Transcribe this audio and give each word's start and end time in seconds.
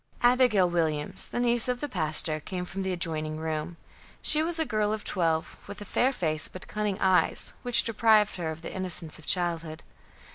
Abigail 0.23 0.67
Williams, 0.67 1.27
the 1.27 1.39
niece 1.39 1.67
of 1.67 1.79
the 1.79 1.87
pastor, 1.87 2.39
came 2.39 2.65
from 2.65 2.83
an 2.83 2.91
adjoining 2.91 3.37
room. 3.37 3.77
She 4.23 4.41
was 4.41 4.57
a 4.57 4.65
girl 4.65 4.91
of 4.93 5.03
twelve, 5.03 5.57
with 5.67 5.79
a 5.79 5.85
fair 5.85 6.11
face, 6.11 6.47
but 6.47 6.67
cunning 6.67 6.97
eyes, 6.99 7.53
which 7.61 7.83
deprived 7.83 8.37
her 8.37 8.49
of 8.49 8.63
the 8.63 8.73
innocence 8.73 9.19
of 9.19 9.27
childhood. 9.27 9.83